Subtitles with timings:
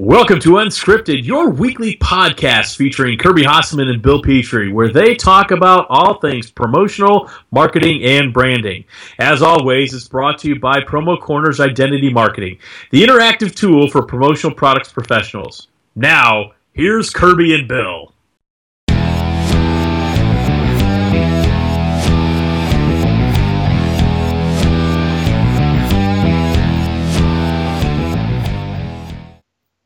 [0.00, 5.50] Welcome to Unscripted, your weekly podcast featuring Kirby Hasseman and Bill Petrie, where they talk
[5.50, 8.84] about all things promotional, marketing, and branding.
[9.18, 12.60] As always, it's brought to you by Promo Corners Identity Marketing,
[12.92, 15.66] the interactive tool for promotional products professionals.
[15.96, 18.14] Now, here's Kirby and Bill.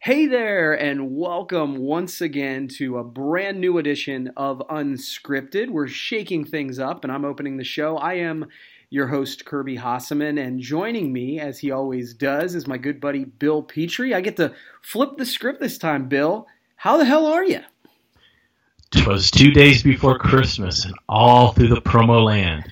[0.05, 5.70] Hey there, and welcome once again to a brand new edition of Unscripted.
[5.70, 7.98] We're shaking things up, and I'm opening the show.
[7.98, 8.46] I am
[8.91, 13.27] your host, Kirby Hasseman, and joining me, as he always does, is my good buddy
[13.27, 14.12] Bill Petrie.
[14.12, 14.52] I get to
[14.83, 16.48] flip the script this time, Bill.
[16.74, 17.60] How the hell are you?
[18.91, 22.65] Twas two days before Christmas, and all through the promo land.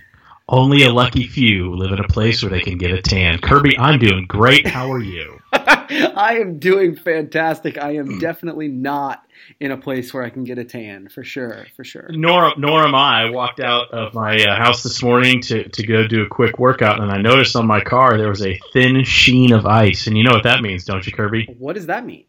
[0.52, 3.38] Only a lucky few live in a place where they can get a tan.
[3.38, 4.66] Kirby, I'm doing great.
[4.66, 5.40] How are you?
[5.52, 7.78] I am doing fantastic.
[7.78, 9.24] I am definitely not
[9.60, 12.08] in a place where I can get a tan, for sure, for sure.
[12.10, 13.22] Nor, nor am I.
[13.22, 16.58] I walked out of my uh, house this morning to, to go do a quick
[16.58, 20.08] workout, and I noticed on my car there was a thin sheen of ice.
[20.08, 21.54] And you know what that means, don't you, Kirby?
[21.60, 22.24] What does that mean?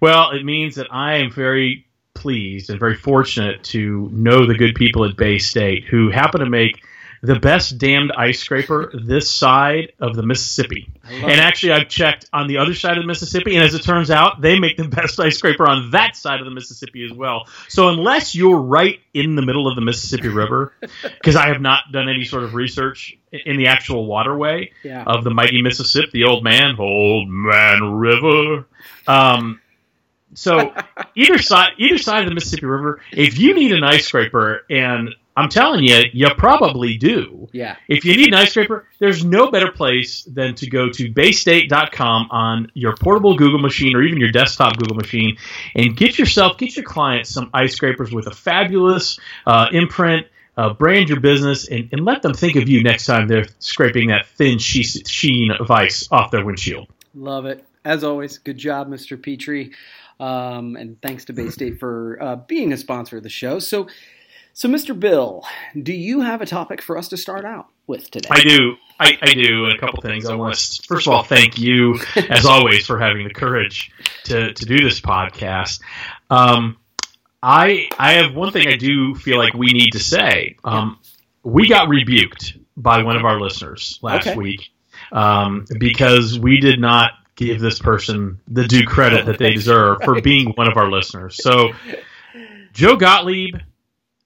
[0.00, 4.76] Well, it means that I am very pleased and very fortunate to know the good
[4.76, 6.84] people at Bay State who happen to make
[7.22, 10.88] the best damned ice scraper this side of the Mississippi.
[11.04, 14.10] And actually, I've checked on the other side of the Mississippi, and as it turns
[14.10, 17.46] out, they make the best ice scraper on that side of the Mississippi as well.
[17.68, 21.92] So unless you're right in the middle of the Mississippi River, because I have not
[21.92, 25.04] done any sort of research in the actual waterway Yeah.
[25.06, 28.66] of the mighty Mississippi, the old man, old man river.
[29.06, 29.60] Um,
[30.34, 30.72] so
[31.16, 35.10] either side, either side of the Mississippi River, if you need an ice scraper, and
[35.36, 37.48] I'm telling you, you probably do.
[37.52, 37.76] Yeah.
[37.88, 42.28] If you need an ice scraper, there's no better place than to go to baystate.com
[42.30, 45.36] on your portable Google machine or even your desktop Google machine
[45.74, 50.26] and get yourself, get your clients some ice scrapers with a fabulous uh, imprint.
[50.56, 54.08] Uh, brand your business and, and let them think of you next time they're scraping
[54.08, 56.86] that thin sheen of ice off their windshield.
[57.14, 57.64] Love it.
[57.84, 59.20] As always, good job, Mr.
[59.20, 59.72] Petrie.
[60.18, 63.58] Um, and thanks to Bay State for uh, being a sponsor of the show.
[63.58, 63.88] So,
[64.60, 64.98] so Mr.
[64.98, 65.42] Bill,
[65.82, 68.28] do you have a topic for us to start out with today?
[68.30, 68.76] I do.
[68.98, 69.64] I, I do.
[69.64, 70.26] And a couple things.
[70.26, 71.98] I want to, first of all, thank you,
[72.28, 73.90] as always, for having the courage
[74.24, 75.80] to, to do this podcast.
[76.28, 76.76] Um,
[77.42, 80.56] I I have one thing I do feel like we need to say.
[80.62, 80.98] Um,
[81.42, 84.36] we got rebuked by one of our listeners last Okay.
[84.36, 84.68] week
[85.10, 90.20] um, because we did not give this person the due credit that they deserve for
[90.20, 91.42] being one of our listeners.
[91.42, 91.72] So,
[92.74, 93.54] Joe Gottlieb,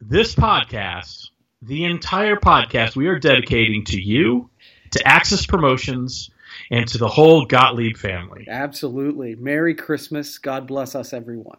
[0.09, 1.31] this podcast,
[1.63, 4.51] the entire podcast, we are dedicating to you,
[4.91, 6.31] to Access Promotions,
[6.71, 8.47] and to the whole Gottlieb family.
[8.49, 9.35] Absolutely.
[9.37, 10.39] Merry Christmas.
[10.39, 11.57] God bless us, everyone.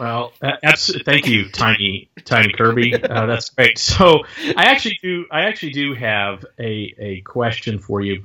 [0.00, 2.94] Well, that's thank you, Tiny Tiny Kirby.
[2.94, 3.78] Uh, that's great.
[3.78, 4.24] So,
[4.56, 8.24] I actually do I actually do have a a question for you.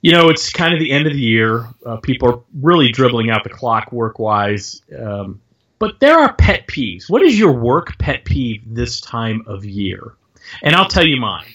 [0.00, 1.66] You know, it's kind of the end of the year.
[1.84, 4.80] Uh, people are really dribbling out the clock work wise.
[4.96, 5.40] Um,
[5.78, 7.08] but there are pet peeves.
[7.08, 10.14] What is your work pet peeve this time of year?
[10.62, 11.46] And I'll tell you mine.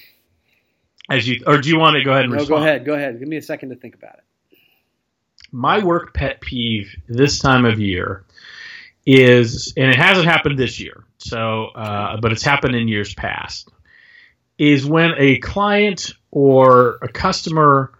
[1.10, 2.62] As you, or do you want to go ahead and No, respond?
[2.62, 2.86] go ahead.
[2.86, 3.20] Go ahead.
[3.20, 4.58] Give me a second to think about it.
[5.52, 8.24] my work pet peeve this time of year
[9.06, 13.70] is, and it hasn't happened this year, so uh, but it's happened in years past,
[14.58, 17.92] is when a client or a customer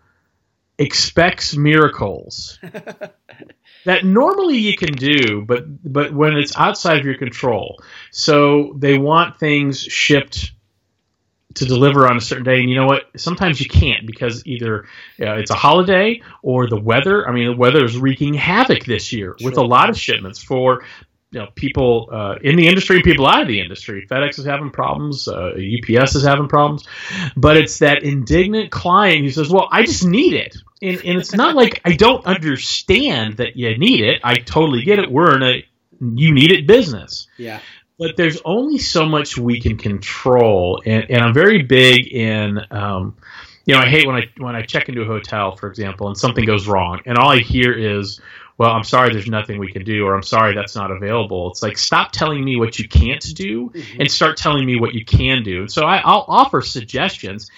[0.78, 2.60] expects miracles
[3.86, 7.82] that normally you can do, but but when it's outside of your control.
[8.12, 10.52] So they want things shipped
[11.56, 13.04] to deliver on a certain day, and you know what?
[13.16, 14.86] Sometimes you can't because either
[15.22, 17.28] uh, it's a holiday or the weather.
[17.28, 20.84] I mean, the weather is wreaking havoc this year with a lot of shipments for.
[21.34, 24.06] You know, people uh, in the industry, people out of the industry.
[24.10, 25.28] FedEx is having problems.
[25.28, 26.86] Uh, UPS is having problems,
[27.36, 31.34] but it's that indignant client who says, "Well, I just need it," and, and it's
[31.34, 34.22] not like I don't understand that you need it.
[34.24, 35.12] I totally get it.
[35.12, 35.66] We're in a
[36.16, 37.60] you need it business Yeah.
[37.98, 43.16] but there's only so much we can control and, and i'm very big in um,
[43.66, 46.18] you know i hate when i when i check into a hotel for example and
[46.18, 48.20] something goes wrong and all i hear is
[48.58, 51.50] well i'm sorry there's nothing we can do or i'm sorry that's not available.
[51.52, 54.02] It's like stop telling me what you can't do mm-hmm.
[54.02, 55.68] and start telling me what you can do.
[55.68, 57.50] So I, i'll offer suggestions.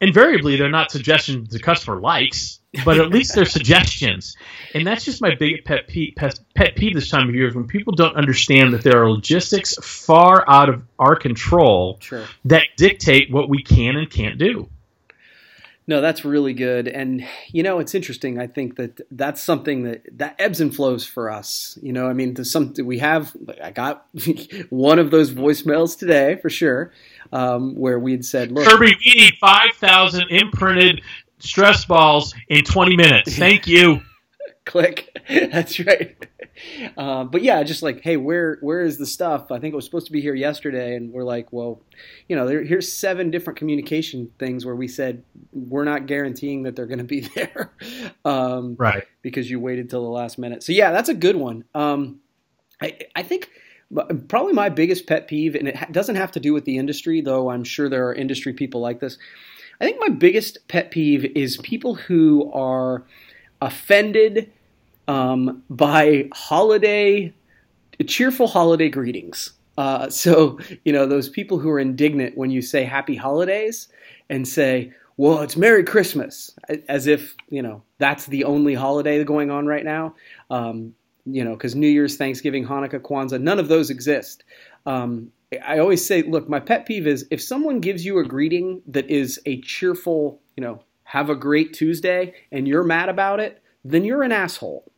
[0.00, 4.36] Invariably they're not suggestions the customer likes but at least they're suggestions.
[4.74, 7.54] And that's just my big pet peeve, pet, pet peeve this time of year is
[7.54, 12.24] when people don't understand that there are logistics far out of our control Sure.
[12.46, 14.68] that dictate what we can and can't do
[15.92, 16.88] No, that's really good.
[16.88, 18.40] And, you know, it's interesting.
[18.40, 21.78] I think that that's something that, that ebbs and flows for us.
[21.82, 24.06] You know, I mean, to some, we have, I got
[24.70, 26.92] one of those voicemails today for sure,
[27.30, 28.66] um, where we'd said, look.
[28.66, 31.02] Kirby, we need 5,000 imprinted
[31.40, 33.36] stress balls in 20 minutes.
[33.36, 34.00] Thank you.
[34.64, 35.16] Click.
[35.28, 36.16] That's right.
[36.96, 39.50] Uh, but yeah, just like, hey, where where is the stuff?
[39.50, 41.80] I think it was supposed to be here yesterday, and we're like, well,
[42.28, 46.76] you know, there, here's seven different communication things where we said we're not guaranteeing that
[46.76, 47.72] they're going to be there,
[48.24, 49.04] um, right?
[49.22, 50.62] Because you waited till the last minute.
[50.62, 51.64] So yeah, that's a good one.
[51.74, 52.20] Um,
[52.80, 53.50] I I think
[54.28, 57.50] probably my biggest pet peeve, and it doesn't have to do with the industry, though.
[57.50, 59.18] I'm sure there are industry people like this.
[59.80, 63.04] I think my biggest pet peeve is people who are
[63.62, 64.50] offended
[65.08, 67.32] um, by holiday,
[68.06, 69.52] cheerful holiday greetings.
[69.78, 73.88] Uh, so, you know, those people who are indignant when you say happy holidays
[74.28, 76.54] and say, well, it's Merry Christmas,
[76.88, 80.14] as if, you know, that's the only holiday going on right now.
[80.50, 80.94] Um,
[81.24, 84.42] you know, because New Year's, Thanksgiving, Hanukkah, Kwanzaa, none of those exist.
[84.86, 85.30] Um,
[85.64, 89.08] I always say, look, my pet peeve is if someone gives you a greeting that
[89.08, 90.82] is a cheerful, you know,
[91.12, 94.90] have a great Tuesday, and you're mad about it, then you're an asshole.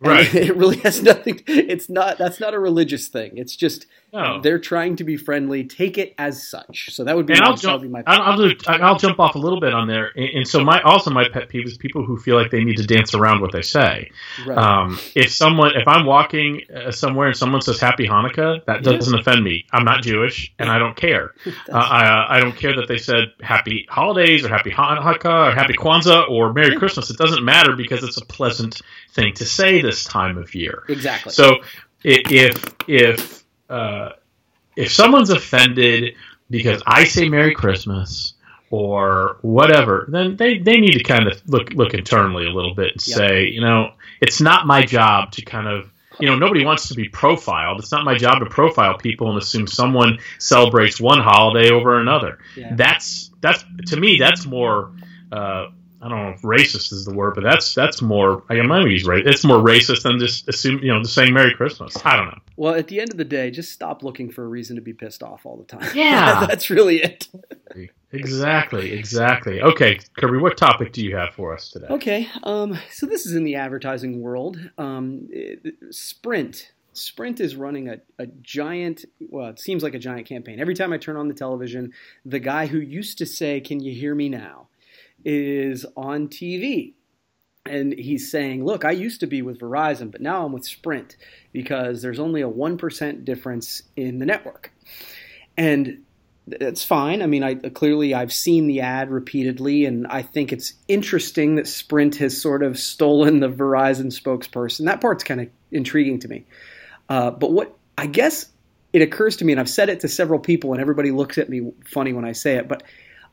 [0.00, 0.34] Right.
[0.34, 1.42] it really has nothing.
[1.46, 2.16] It's not.
[2.16, 3.36] That's not a religious thing.
[3.36, 4.40] It's just no.
[4.40, 5.64] they're trying to be friendly.
[5.64, 6.94] Take it as such.
[6.94, 7.34] So that would be.
[7.34, 7.84] And my, I'll jump.
[7.84, 10.10] My I'll, I'll, I'll, jump off a little bit on there.
[10.16, 12.78] And, and, so my also my pet peeve is people who feel like they need
[12.78, 14.10] to dance around what they say.
[14.46, 14.56] Right.
[14.56, 19.12] Um, if someone, if I'm walking uh, somewhere and someone says Happy Hanukkah, that doesn't
[19.14, 19.20] yeah.
[19.20, 19.66] offend me.
[19.72, 21.34] I'm not Jewish, and I don't care.
[21.46, 25.74] uh, I I don't care that they said Happy Holidays or Happy Hanukkah or Happy
[25.74, 27.10] Kwanzaa or Merry Christmas.
[27.10, 28.80] It doesn't matter because it's a pleasant
[29.12, 30.84] thing to say this time of year.
[30.88, 31.32] Exactly.
[31.32, 31.58] So
[32.04, 33.37] if if
[33.68, 34.10] uh,
[34.76, 36.14] if someone's offended
[36.50, 38.34] because I say Merry Christmas
[38.70, 42.92] or whatever, then they, they need to kind of look look internally a little bit
[42.92, 43.16] and yep.
[43.16, 46.94] say, you know, it's not my job to kind of you know, nobody wants to
[46.94, 47.78] be profiled.
[47.78, 52.38] It's not my job to profile people and assume someone celebrates one holiday over another.
[52.56, 52.74] Yeah.
[52.74, 54.92] That's that's to me that's more
[55.30, 55.68] uh,
[56.00, 58.44] I don't know if racist is the word, but that's that's more.
[58.48, 59.24] I might use race.
[59.26, 61.96] It's more racist than just assume you know just saying Merry Christmas.
[62.04, 62.38] I don't know.
[62.56, 64.92] Well, at the end of the day, just stop looking for a reason to be
[64.92, 65.88] pissed off all the time.
[65.98, 67.26] Yeah, that's really it.
[68.12, 69.60] exactly, exactly.
[69.60, 71.86] Okay, Kirby, what topic do you have for us today?
[71.90, 74.58] Okay, um, so this is in the advertising world.
[74.78, 75.28] Um,
[75.90, 76.72] Sprint.
[76.92, 80.60] Sprint is running a, a giant, well, it seems like a giant campaign.
[80.60, 81.92] Every time I turn on the television,
[82.24, 84.68] the guy who used to say, Can you hear me now?
[85.24, 86.94] Is on TV.
[87.66, 91.16] And he's saying, Look, I used to be with Verizon, but now I'm with Sprint
[91.52, 94.72] because there's only a 1% difference in the network.
[95.56, 96.04] And
[96.46, 97.22] that's fine.
[97.22, 101.66] I mean, I clearly I've seen the ad repeatedly, and I think it's interesting that
[101.66, 104.86] Sprint has sort of stolen the Verizon spokesperson.
[104.86, 106.46] That part's kind of intriguing to me.
[107.08, 108.50] Uh, but what I guess
[108.92, 111.48] it occurs to me, and I've said it to several people, and everybody looks at
[111.48, 112.82] me funny when I say it, but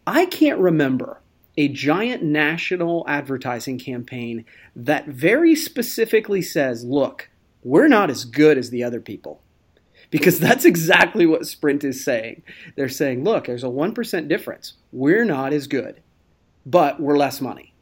[0.05, 1.19] I can't remember
[1.57, 7.29] a giant national advertising campaign that very specifically says, look,
[7.63, 9.41] we're not as good as the other people.
[10.11, 12.43] Because that's exactly what Sprint is saying.
[12.75, 14.73] They're saying, look, there's a 1% difference.
[14.91, 16.01] We're not as good,
[16.65, 17.73] but we're less money.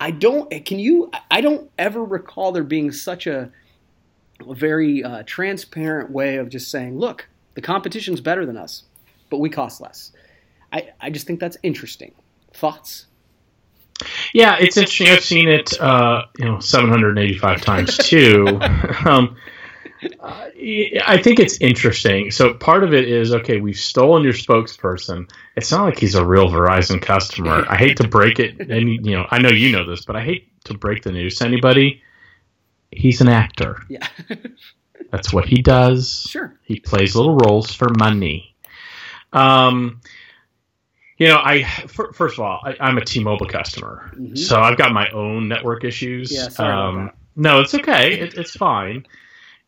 [0.00, 3.50] I don't, can you, I don't ever recall there being such a,
[4.46, 8.84] a very uh, transparent way of just saying, look, the competition's better than us,
[9.30, 10.12] but we cost less.
[10.72, 12.14] I, I just think that's interesting.
[12.52, 13.06] Thoughts?
[14.32, 15.08] Yeah, it's interesting.
[15.08, 18.60] I've seen it, uh, you know, 785 times too.
[19.04, 19.36] um,
[20.02, 22.30] I think it's interesting.
[22.30, 23.60] So part of it is okay.
[23.60, 25.30] We've stolen your spokesperson.
[25.56, 27.64] It's not like he's a real Verizon customer.
[27.68, 30.22] I hate to break it, and you know, I know you know this, but I
[30.22, 32.02] hate to break the news to anybody.
[32.90, 33.82] He's an actor.
[33.88, 34.06] Yeah,
[35.10, 36.26] that's what he does.
[36.28, 38.54] Sure, he plays little roles for money.
[39.32, 40.00] Um,
[41.18, 44.36] you know, I first of all, I, am a T-Mobile customer, mm-hmm.
[44.36, 46.32] so I've got my own network issues.
[46.32, 48.20] Yeah, sorry um, No, it's okay.
[48.20, 49.04] It, it's fine.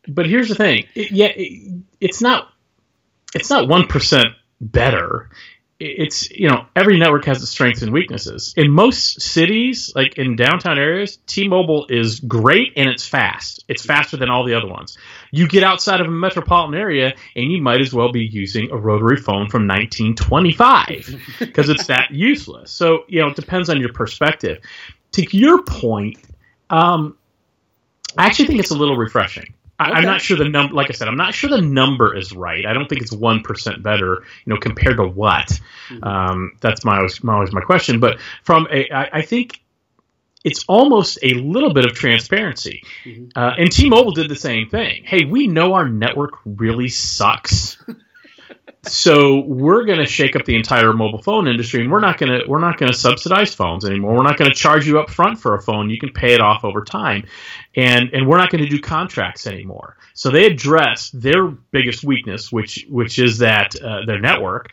[0.07, 0.85] But here's the thing.
[0.95, 2.47] It, yeah, it, it's not.
[3.35, 4.29] It's not one percent
[4.61, 5.29] better
[5.81, 8.53] it's you know every network has its strengths and weaknesses.
[8.55, 13.63] In most cities, like in downtown areas, T-Mobile is great and it's fast.
[13.67, 14.97] It's faster than all the other ones.
[15.31, 18.77] You get outside of a metropolitan area and you might as well be using a
[18.77, 22.71] rotary phone from 1925 because it's that useless.
[22.71, 24.59] So you know it depends on your perspective.
[25.13, 26.19] To your point,
[26.69, 27.17] um,
[28.17, 29.53] I actually think it's a little refreshing.
[29.81, 30.73] I, am not sure the number.
[30.73, 32.65] Like I said, I'm not sure the number is right.
[32.65, 34.23] I don't think it's one percent better.
[34.45, 35.47] You know, compared to what?
[35.89, 36.03] Mm-hmm.
[36.03, 37.99] Um, that's my always, my always my question.
[37.99, 39.61] But from a, I, I think
[40.43, 42.83] it's almost a little bit of transparency.
[43.05, 43.29] Mm-hmm.
[43.35, 45.03] Uh, and T-Mobile did the same thing.
[45.05, 47.77] Hey, we know our network really sucks.
[48.83, 52.39] so we're going to shake up the entire mobile phone industry, and we're not going
[52.39, 54.15] to we're not going to subsidize phones anymore.
[54.15, 55.89] We're not going to charge you up front for a phone.
[55.89, 57.25] You can pay it off over time,
[57.75, 59.97] and and we're not going to do contracts anymore.
[60.13, 64.71] So they address their biggest weakness, which which is that uh, their network,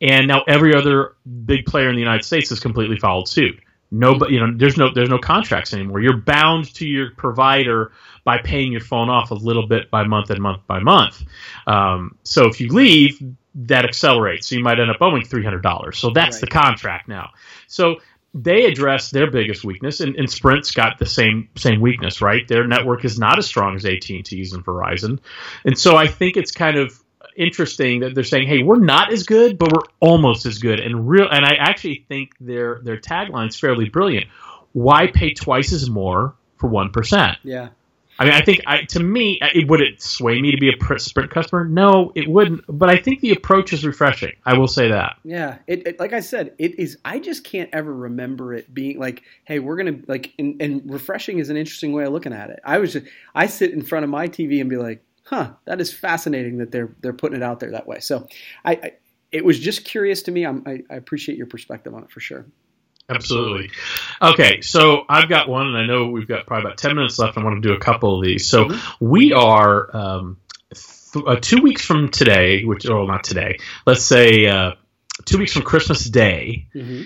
[0.00, 3.60] and now every other big player in the United States has completely followed suit.
[3.94, 6.00] Nobody, you know, there's no there's no contracts anymore.
[6.00, 7.92] You're bound to your provider
[8.24, 11.22] by paying your phone off a little bit by month and month by month.
[11.68, 13.22] Um, so if you leave,
[13.54, 14.48] that accelerates.
[14.48, 15.96] So you might end up owing three hundred dollars.
[15.98, 16.40] So that's right.
[16.40, 17.30] the contract now.
[17.68, 18.00] So
[18.34, 22.46] they address their biggest weakness, and, and, Sprint's got the same same weakness, right?
[22.48, 25.20] Their network is not as strong as AT and T's and Verizon,
[25.64, 27.00] and so I think it's kind of
[27.36, 31.08] interesting that they're saying, "Hey, we're not as good, but we're almost as good." And
[31.08, 34.26] real, and I actually think their their tagline's fairly brilliant.
[34.72, 37.38] Why pay twice as more for one percent?
[37.42, 37.68] Yeah.
[38.18, 40.98] I mean, I think I, to me, it would it sway me to be a
[40.98, 41.64] Sprint customer?
[41.64, 42.64] No, it wouldn't.
[42.68, 44.32] But I think the approach is refreshing.
[44.46, 45.16] I will say that.
[45.24, 46.96] Yeah, it, it like I said, it is.
[47.04, 51.40] I just can't ever remember it being like, hey, we're gonna like, and, and refreshing
[51.40, 52.60] is an interesting way of looking at it.
[52.64, 55.80] I was just, I sit in front of my TV and be like, huh, that
[55.80, 58.00] is fascinating that they're they're putting it out there that way.
[58.00, 58.26] So,
[58.64, 58.92] I, I
[59.32, 60.46] it was just curious to me.
[60.46, 62.46] I, I appreciate your perspective on it for sure.
[63.08, 63.70] Absolutely.
[64.22, 67.36] Okay, so I've got one, and I know we've got probably about 10 minutes left.
[67.36, 68.48] I want to do a couple of these.
[68.48, 69.04] So mm-hmm.
[69.04, 70.38] we are um,
[70.72, 74.72] th- uh, two weeks from today, which, or not today, let's say uh,
[75.26, 76.68] two weeks from Christmas Day.
[76.74, 77.02] Mm-hmm.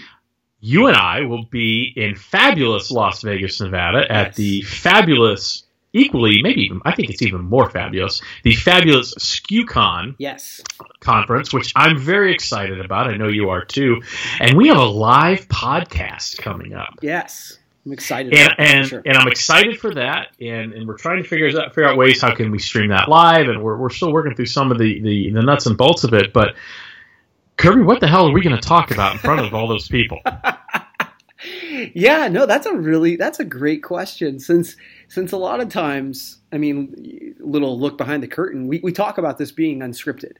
[0.61, 4.37] You and I will be in fabulous Las Vegas, Nevada at yes.
[4.37, 10.61] the fabulous equally, maybe even, I think it's even more fabulous, the fabulous SKUCon yes.
[11.01, 13.09] conference, which I'm very excited about.
[13.09, 14.03] I know you are too.
[14.41, 16.99] And we have a live podcast coming up.
[17.03, 17.59] Yes.
[17.87, 18.35] I'm excited.
[18.35, 19.03] And and, sure.
[19.07, 20.29] and I'm excited for that.
[20.41, 23.09] And, and we're trying to figure out figure out ways how can we stream that
[23.09, 23.49] live.
[23.49, 26.13] And we're, we're still working through some of the, the, the nuts and bolts of
[26.13, 26.35] it.
[26.35, 26.55] But
[27.57, 29.89] Kirby, what the hell are we going to talk about in front of all those
[29.89, 30.21] people?
[31.95, 34.77] yeah, no, that's a really that's a great question since
[35.09, 39.19] since a lot of times, I mean, little look behind the curtain, we, we talk
[39.19, 40.35] about this being unscripted.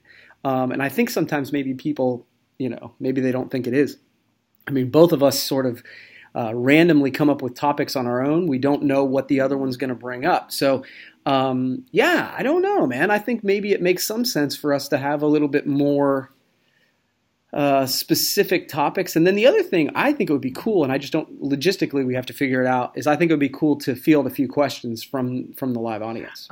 [0.45, 2.27] Um, and I think sometimes maybe people,
[2.59, 3.99] you know, maybe they don't think it is.
[4.67, 5.83] I mean, both of us sort of
[6.35, 8.47] uh, randomly come up with topics on our own.
[8.47, 10.53] We don't know what the other one's going to bring up.
[10.53, 10.85] So,
[11.25, 13.11] um, yeah, I don't know, man.
[13.11, 16.33] I think maybe it makes some sense for us to have a little bit more
[17.53, 19.17] uh, specific topics.
[19.17, 21.43] And then the other thing I think it would be cool, and I just don't
[21.43, 23.95] logistically we have to figure it out, is I think it would be cool to
[23.95, 26.49] field a few questions from from the live audience.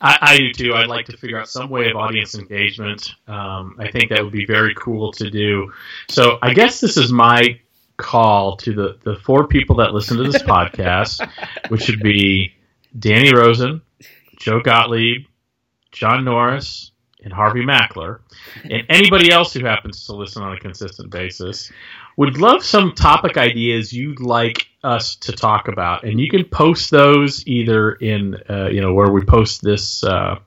[0.00, 0.74] I, I do too.
[0.74, 3.14] I'd like to figure out some way of audience engagement.
[3.28, 5.72] Um, I think that would be very cool to do.
[6.08, 7.60] So I guess this is my
[7.98, 11.28] call to the, the four people that listen to this podcast,
[11.68, 12.54] which would be
[12.98, 13.82] Danny Rosen,
[14.38, 15.26] Joe Gottlieb,
[15.92, 16.89] John Norris,
[17.22, 18.20] and Harvey Mackler,
[18.64, 21.70] and anybody else who happens to listen on a consistent basis,
[22.16, 26.90] would love some topic ideas you'd like us to talk about, and you can post
[26.90, 30.38] those either in uh, you know where we post this uh,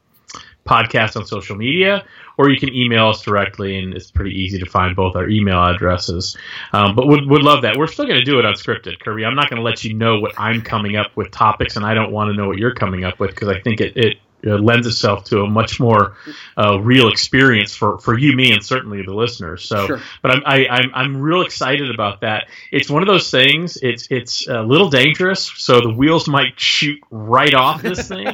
[0.66, 2.06] podcast on social media,
[2.38, 5.64] or you can email us directly, and it's pretty easy to find both our email
[5.64, 6.38] addresses.
[6.72, 7.78] Um, but would would love that.
[7.78, 9.26] We're still going to do it unscripted, Kirby.
[9.26, 11.94] I'm not going to let you know what I'm coming up with topics, and I
[11.94, 14.58] don't want to know what you're coming up with because I think it, it uh,
[14.58, 16.16] lends itself to a much more
[16.58, 19.64] uh, real experience for, for you, me, and certainly the listeners.
[19.64, 20.02] So, sure.
[20.22, 22.48] but I'm I, am i am i am real excited about that.
[22.72, 23.78] It's one of those things.
[23.82, 28.28] It's it's a little dangerous, so the wheels might shoot right off this thing.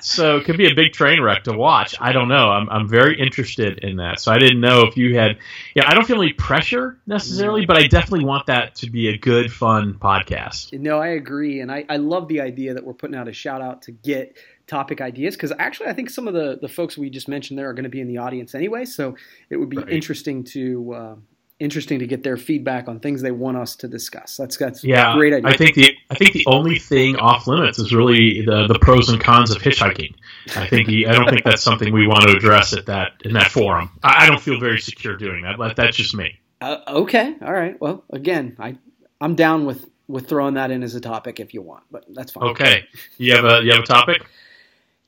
[0.00, 1.94] so it could be a big train wreck to watch.
[2.00, 2.50] I don't know.
[2.50, 4.20] I'm I'm very interested in that.
[4.20, 5.38] So I didn't know if you had.
[5.74, 9.18] Yeah, I don't feel any pressure necessarily, but I definitely want that to be a
[9.18, 10.78] good, fun podcast.
[10.78, 13.62] No, I agree, and I I love the idea that we're putting out a shout
[13.62, 14.36] out to get
[14.68, 17.68] topic ideas because actually I think some of the the folks we just mentioned there
[17.68, 19.16] are going to be in the audience anyway, so
[19.50, 19.88] it would be right.
[19.88, 21.16] interesting to uh,
[21.60, 24.36] interesting to get their feedback on things they want us to discuss.
[24.36, 25.50] That's that's yeah, great idea.
[25.50, 29.08] I think the I think the only thing off limits is really the the pros
[29.08, 30.14] and cons of hitchhiking.
[30.56, 33.50] I think I don't think that's something we want to address at that in that
[33.50, 33.90] forum.
[34.02, 35.74] I, I don't feel very secure doing that.
[35.76, 36.38] That's just me.
[36.60, 37.80] Uh, okay, all right.
[37.80, 38.76] Well, again, I
[39.20, 42.32] I'm down with with throwing that in as a topic if you want, but that's
[42.32, 42.50] fine.
[42.50, 42.84] Okay,
[43.18, 44.22] you have a you have a topic.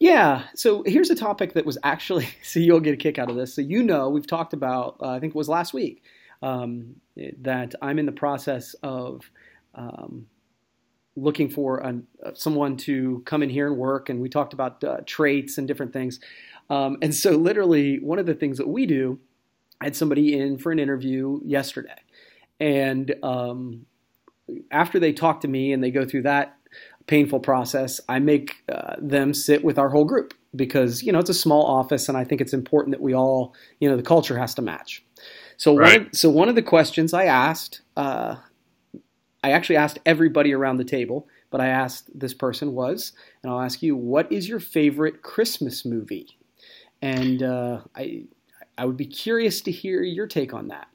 [0.00, 0.45] Yeah.
[0.54, 3.54] So here's a topic that was actually, so you'll get a kick out of this.
[3.54, 6.02] So you know, we've talked about, uh, I think it was last week,
[6.42, 6.97] um,
[7.42, 9.30] that I'm in the process of
[9.75, 10.26] um,
[11.16, 14.83] looking for an, uh, someone to come in here and work, and we talked about
[14.83, 16.19] uh, traits and different things.
[16.71, 19.19] Um, and so, literally, one of the things that we do,
[19.83, 21.99] I had somebody in for an interview yesterday,
[22.59, 23.85] and um,
[24.71, 26.57] after they talk to me and they go through that
[27.11, 31.29] painful process, I make uh, them sit with our whole group because you know it's
[31.29, 34.38] a small office, and I think it's important that we all, you know, the culture
[34.38, 35.05] has to match.
[35.57, 35.99] So Right.
[35.99, 38.37] one of, so one of the questions I asked, uh,
[39.43, 43.12] I actually asked everybody around the table, but I asked this person was,
[43.43, 46.38] and I'll ask you, what is your favorite Christmas movie?
[47.02, 48.26] And uh, I
[48.79, 50.87] I would be curious to hear your take on that.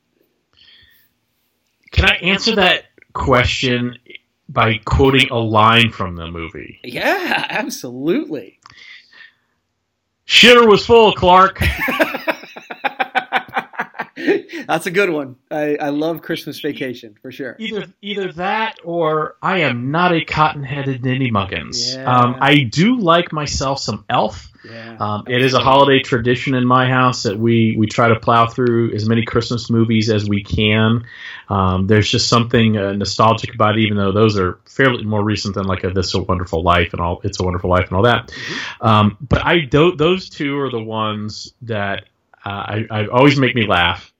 [1.92, 3.98] Can I answer that question
[4.48, 6.80] by quoting a line from the movie?
[6.84, 8.60] Yeah, absolutely.
[10.28, 11.62] Shitter was full, Clark.
[14.68, 15.36] That's a good one.
[15.52, 17.56] I, I love Christmas Vacation for sure.
[17.60, 21.96] Either either that or I am not a cotton-headed ninny muggins.
[21.96, 22.12] Yeah.
[22.12, 24.52] Um, I do like myself some Elf.
[24.70, 24.98] Yeah.
[25.00, 28.48] Um, it is a holiday tradition in my house that we, we try to plow
[28.48, 31.06] through as many Christmas movies as we can.
[31.50, 35.56] Um, there's just something uh, nostalgic about it, even though those are fairly more recent
[35.56, 38.04] than like a This a Wonderful Life and all It's a Wonderful Life and all
[38.04, 38.32] that.
[38.82, 42.06] Um, but I do, those two are the ones that
[42.46, 44.12] uh, I, I always make me laugh.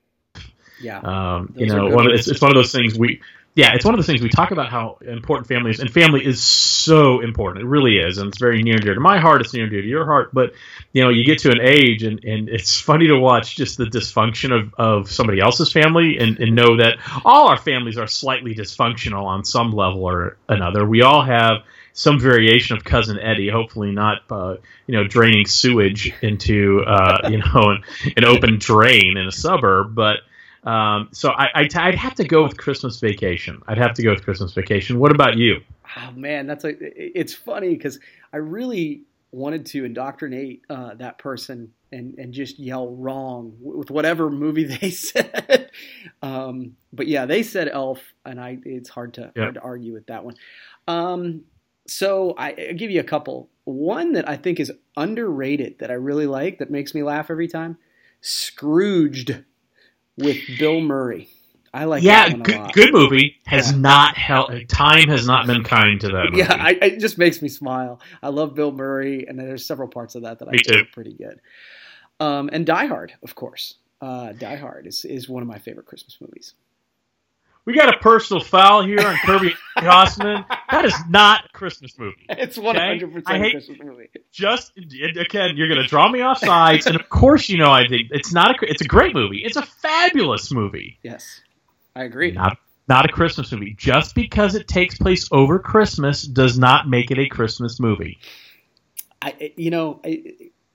[0.82, 1.00] yeah.
[1.00, 3.22] Um, you know, one of, it's, it's one of those things we,
[3.56, 6.26] yeah, it's one of those things we talk about how important family is, and family
[6.26, 7.64] is so important.
[7.64, 9.40] It really is, and it's very near and dear to my heart.
[9.40, 10.34] It's near and dear to your heart.
[10.34, 10.52] But
[10.92, 13.86] you know, you get to an age, and, and it's funny to watch just the
[13.86, 18.54] dysfunction of, of somebody else's family, and, and know that all our families are slightly
[18.56, 20.86] dysfunctional on some level or another.
[20.86, 23.48] We all have some variation of cousin Eddie.
[23.48, 27.84] Hopefully, not uh, you know draining sewage into uh, you know an,
[28.18, 30.18] an open drain in a suburb, but.
[30.66, 33.62] Um, so I, I'd, I'd have to go with Christmas Vacation.
[33.68, 35.00] I'd have to go with Christmas Vacation.
[35.00, 35.62] What about you?
[35.98, 38.00] Oh man, that's like it's funny because
[38.34, 44.30] I really wanted to indoctrinate uh, that person and and just yell wrong with whatever
[44.30, 45.70] movie they said.
[46.22, 49.44] um, but yeah, they said Elf, and I it's hard to Yeah.
[49.44, 50.36] hard to argue with that one.
[50.88, 51.44] Um,
[51.88, 53.50] so I, I'll give you a couple.
[53.66, 57.48] One that I think is underrated that I really like that makes me laugh every
[57.48, 57.78] time.
[58.22, 59.44] Scrooged
[60.18, 61.30] with Bill Murray.
[61.74, 62.74] I like yeah, that one a good, lot.
[62.74, 63.36] good movie.
[63.46, 63.78] Has Yeah.
[63.80, 64.52] not held.
[64.70, 66.38] Time has not been kind to that movie.
[66.38, 68.00] Yeah, I, it just makes me smile.
[68.24, 70.84] I love Bill Murray, and there's several parts of that that I Me think too.
[70.84, 71.42] are pretty good.
[72.22, 73.76] Um, and Die Hard, of course.
[74.00, 76.54] Uh, Die Hard is, is one of my favorite Christmas movies.
[77.66, 80.46] we got a personal foul here on Kirby Gossman.
[80.72, 82.16] That is not a Christmas movie.
[82.30, 84.10] It's 100% I a hate- Christmas movie.
[84.32, 87.88] Just again, you're going to draw me off sides, and of course, you know I
[87.88, 88.70] think it's not a.
[88.70, 89.42] It's a great movie.
[89.44, 91.00] It's a fabulous movie.
[91.04, 91.42] Yes,
[91.96, 92.32] I agree.
[92.32, 92.58] Not
[92.88, 93.74] not a Christmas movie.
[93.78, 98.20] Just because it takes place over Christmas does not make it a Christmas movie.
[99.22, 100.24] I, you know, I,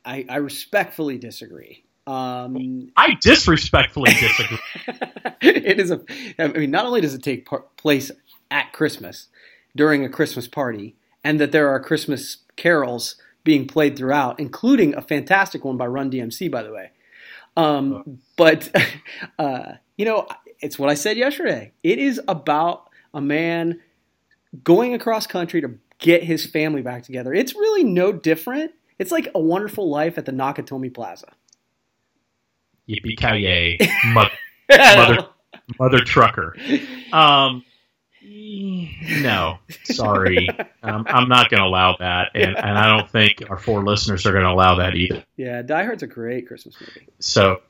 [0.04, 1.84] I, I respectfully disagree.
[2.06, 4.58] Um, I disrespectfully disagree.
[5.40, 6.00] it is a.
[6.38, 8.10] I mean, not only does it take par- place
[8.50, 9.28] at Christmas
[9.76, 15.02] during a Christmas party, and that there are Christmas carols being played throughout, including a
[15.02, 16.90] fantastic one by Run DMC, by the way.
[17.56, 18.70] Um, but
[19.38, 20.26] uh, you know,
[20.60, 21.72] it's what I said yesterday.
[21.82, 23.80] It is about a man
[24.64, 27.32] going across country to get his family back together.
[27.32, 28.72] It's really no different.
[28.98, 31.32] It's like a wonderful life at the Nakatomi Plaza.
[32.88, 34.30] Yippee ki yay, mother,
[34.70, 35.26] Mother-
[35.78, 36.56] mother trucker.
[37.12, 37.64] Um,
[38.22, 40.48] no, sorry,
[40.82, 44.26] um, I'm not going to allow that, and, and I don't think our four listeners
[44.26, 45.24] are going to allow that either.
[45.36, 47.08] Yeah, Die Hard's a great Christmas movie.
[47.18, 47.62] So,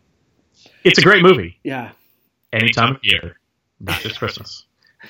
[0.85, 1.93] it's a great movie Yeah.
[2.53, 3.37] any time of year,
[3.81, 4.65] not just Christmas.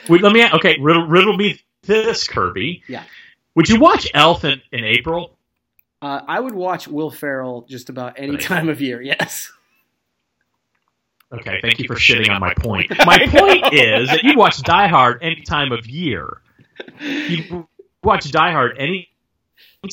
[0.09, 2.83] Wait, let me okay, riddle, riddle me this, Kirby.
[2.89, 3.03] Yeah.
[3.57, 5.37] Would you watch Elf in, in April?
[6.03, 9.03] Uh, I would watch Will Ferrell just about any time of year.
[9.03, 9.51] Yes.
[11.33, 12.91] Okay, thank you for shitting on my point.
[13.07, 16.41] My point is that you watch Die Hard any time of year.
[17.01, 17.69] You
[18.03, 19.09] watch Die Hard any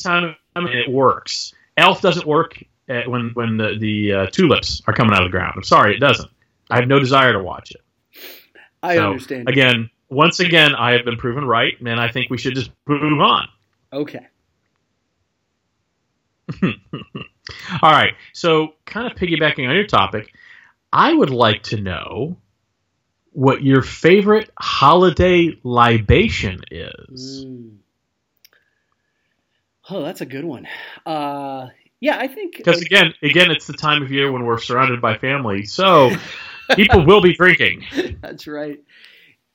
[0.02, 1.54] time and it works.
[1.76, 5.30] Elf doesn't work uh, when when the the uh, tulips are coming out of the
[5.30, 5.52] ground.
[5.56, 6.28] I'm sorry, it doesn't.
[6.70, 7.80] I have no desire to watch it.
[8.82, 9.48] I So, understand.
[9.48, 13.20] Again, once again, I have been proven right, and I think we should just move
[13.20, 13.48] on.
[13.92, 14.26] Okay.
[16.62, 18.14] All right.
[18.32, 20.32] So, kind of piggybacking on your topic,
[20.92, 22.36] I would like to know
[23.32, 27.46] what your favorite holiday libation is.
[27.46, 27.76] Mm.
[29.90, 30.66] Oh, that's a good one.
[31.06, 31.68] Uh,
[32.00, 32.56] yeah, I think.
[32.56, 36.10] Because again, again, it's the time of year when we're surrounded by family, so
[36.74, 37.84] people will be drinking.
[38.20, 38.78] That's right.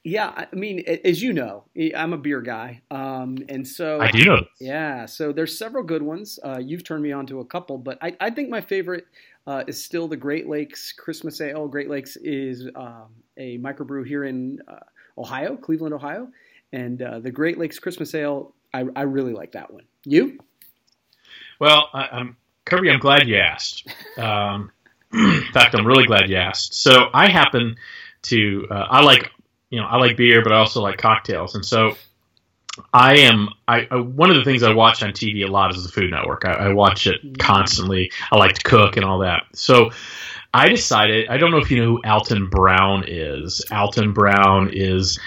[0.05, 1.63] Yeah, I mean, as you know,
[1.95, 4.43] I'm a beer guy, um, and so I do know.
[4.59, 6.39] Yeah, so there's several good ones.
[6.43, 9.05] Uh, you've turned me on to a couple, but I, I think my favorite
[9.45, 11.67] uh, is still the Great Lakes Christmas Ale.
[11.67, 14.79] Great Lakes is um, a microbrew here in uh,
[15.17, 16.29] Ohio, Cleveland, Ohio,
[16.71, 18.53] and uh, the Great Lakes Christmas Ale.
[18.73, 19.83] I, I really like that one.
[20.05, 20.39] You?
[21.59, 22.89] Well, I, am Kirby.
[22.89, 23.87] I'm glad you asked.
[24.17, 24.71] Um,
[25.13, 26.73] in fact, I'm really glad you asked.
[26.73, 27.75] So I happen
[28.23, 29.31] to uh, I like
[29.69, 31.95] you know I like beer, but I also like cocktails, and so
[32.93, 33.49] I am.
[33.67, 36.11] I, I, one of the things I watch on TV a lot is the Food
[36.11, 36.45] Network.
[36.45, 37.35] I, I watch it mm-hmm.
[37.35, 38.11] constantly.
[38.31, 39.43] I like to cook and all that.
[39.53, 39.91] So
[40.53, 41.29] I decided.
[41.29, 43.63] I don't know if you know who Alton Brown is.
[43.71, 45.19] Alton Brown is.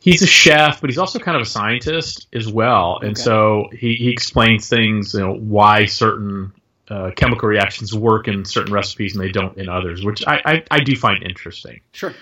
[0.00, 2.98] He's a chef, but he's also kind of a scientist as well.
[3.00, 3.22] And okay.
[3.22, 6.52] so he, he explains things, you know, why certain
[6.88, 10.64] uh, chemical reactions work in certain recipes and they don't in others, which I, I,
[10.70, 11.80] I do find interesting.
[11.92, 12.12] Sure.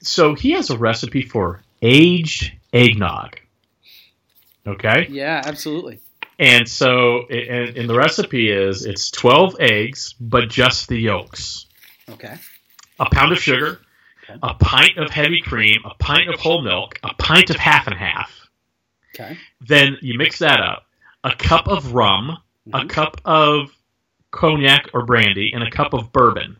[0.00, 3.38] So he has a recipe for aged eggnog.
[4.66, 5.06] Okay.
[5.10, 6.00] Yeah, absolutely.
[6.38, 11.66] And so, and, and the recipe is it's 12 eggs, but just the yolks.
[12.10, 12.36] Okay.
[13.00, 13.80] A pound of sugar,
[14.24, 14.38] okay.
[14.42, 17.96] a pint of heavy cream, a pint of whole milk, a pint of half and
[17.96, 18.32] half.
[19.14, 19.36] Okay.
[19.60, 20.84] Then you mix that up.
[21.24, 22.86] A cup of rum, mm-hmm.
[22.86, 23.72] a cup of
[24.30, 26.56] cognac or brandy, and a cup of bourbon.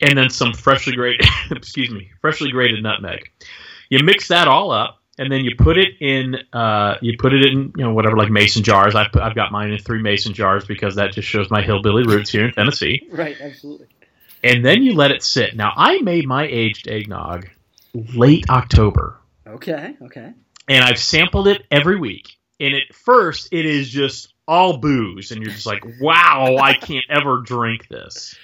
[0.00, 3.30] And then some freshly grated, excuse me, freshly grated nutmeg.
[3.90, 7.44] You mix that all up and then you put it in uh, you put it
[7.46, 8.94] in you know whatever like mason jars.
[8.94, 12.30] I've, I've got mine in three mason jars because that just shows my hillbilly roots
[12.30, 13.02] here in tennessee.
[13.14, 13.86] Right absolutely.
[14.42, 15.56] And then you let it sit.
[15.56, 17.48] Now i made my aged eggnog
[17.94, 19.18] late october.
[19.46, 20.32] Okay okay.
[20.68, 22.36] And i've sampled it every week.
[22.58, 25.30] And at first it is just all booze.
[25.30, 28.36] And you're just like wow i can't ever drink this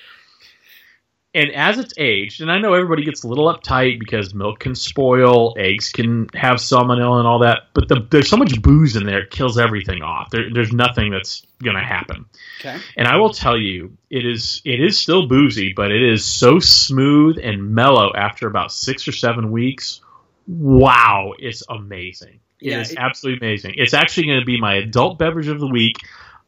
[1.32, 4.74] and as it's aged, and I know everybody gets a little uptight because milk can
[4.74, 9.06] spoil, eggs can have salmonella and all that, but the, there's so much booze in
[9.06, 10.30] there, it kills everything off.
[10.30, 12.24] There, there's nothing that's going to happen.
[12.58, 12.78] Okay.
[12.96, 16.58] And I will tell you, it is it is still boozy, but it is so
[16.58, 20.00] smooth and mellow after about six or seven weeks.
[20.48, 22.40] Wow, it's amazing.
[22.60, 23.74] It yeah, is it, absolutely amazing.
[23.76, 25.96] It's actually going to be my adult beverage of the week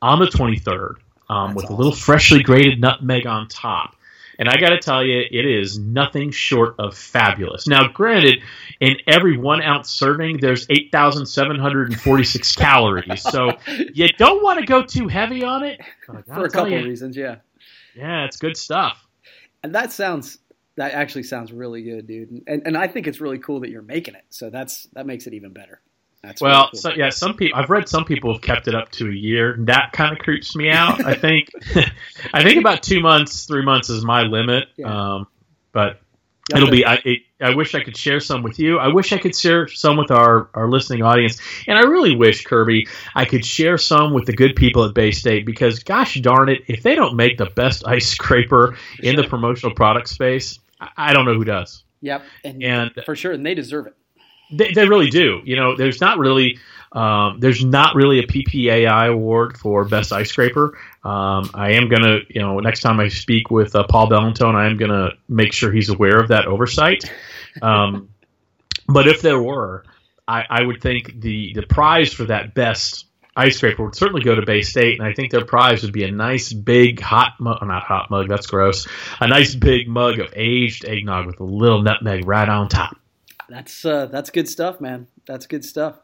[0.03, 0.97] on the 23rd
[1.31, 1.75] um, with awesome.
[1.75, 3.95] a little freshly grated nutmeg on top.
[4.43, 7.69] And I got to tell you, it is nothing short of fabulous.
[7.69, 8.43] Now, granted,
[8.81, 13.23] in every one ounce serving, there's 8,746 calories.
[13.23, 13.53] So
[13.95, 15.81] you don't want to go too heavy on it.
[16.05, 17.37] For a couple of reasons, yeah.
[17.95, 19.07] Yeah, it's good stuff.
[19.63, 20.39] And that sounds
[20.75, 22.43] that actually sounds really good, dude.
[22.49, 24.25] And and I think it's really cool that you're making it.
[24.31, 25.81] So that's that makes it even better.
[26.23, 26.79] That's well, cool.
[26.79, 29.57] so yeah, some people I've read some people have kept it up to a year.
[29.61, 31.05] That kind of creeps me out.
[31.05, 31.51] I think
[32.33, 34.69] I think about two months, three months is my limit.
[34.77, 35.15] Yeah.
[35.15, 35.27] Um,
[35.73, 36.01] but
[36.51, 36.85] yeah, it'll be.
[36.85, 38.79] I, it, I wish I could share some with you.
[38.79, 42.45] I wish I could share some with our our listening audience, and I really wish
[42.45, 46.49] Kirby I could share some with the good people at Bay State because, gosh darn
[46.49, 50.91] it, if they don't make the best ice scraper in the promotional product space, I,
[50.97, 51.83] I don't know who does.
[52.01, 53.97] Yep, and, and for sure, and they deserve it.
[54.53, 55.41] They, they really do.
[55.45, 56.59] You know, there's not really
[56.93, 60.79] um, there's not really a PPAI award for best ice scraper.
[61.03, 64.67] Um, I am gonna, you know, next time I speak with uh, Paul Bellantone, I
[64.67, 67.11] am gonna make sure he's aware of that oversight.
[67.63, 68.11] Um,
[68.89, 69.85] but if there were,
[70.29, 74.35] I, I, would think the the prize for that best ice scraper would certainly go
[74.35, 77.59] to Bay State, and I think their prize would be a nice big hot mug,
[77.63, 78.87] not hot mug, that's gross,
[79.19, 82.97] a nice big mug of aged eggnog with a little nutmeg right on top.
[83.53, 85.09] That's uh, that's good stuff, man.
[85.27, 86.01] That's good stuff.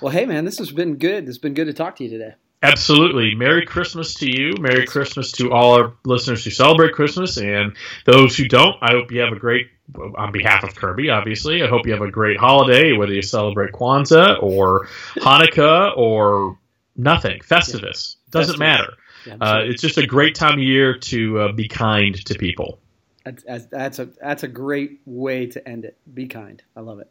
[0.00, 1.28] Well, hey, man, this has been good.
[1.28, 2.34] It's been good to talk to you today.
[2.60, 3.36] Absolutely.
[3.36, 4.54] Merry Christmas to you.
[4.58, 8.76] Merry Christmas to all our listeners who celebrate Christmas and those who don't.
[8.82, 9.68] I hope you have a great,
[10.16, 13.72] on behalf of Kirby, obviously, I hope you have a great holiday, whether you celebrate
[13.72, 16.58] Kwanzaa or Hanukkah or
[16.96, 18.16] nothing, Festivus.
[18.30, 18.94] Doesn't matter.
[19.26, 22.81] Yeah, uh, it's just a great time of year to uh, be kind to people.
[23.24, 25.96] That's, that's a that's a great way to end it.
[26.12, 26.62] Be kind.
[26.76, 27.08] I love it.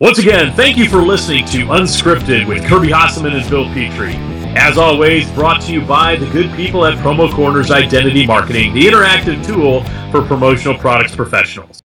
[0.00, 4.16] Once again, thank you for listening to Unscripted with Kirby Hasseman and Bill Petrie.
[4.56, 8.82] As always, brought to you by the good people at Promo Corners Identity Marketing, the
[8.82, 11.83] interactive tool for promotional products professionals.